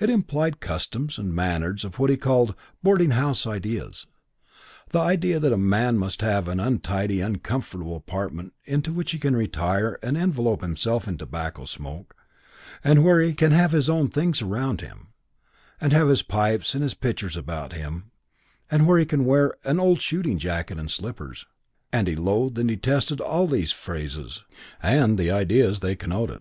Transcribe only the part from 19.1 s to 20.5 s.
wear "an old shooting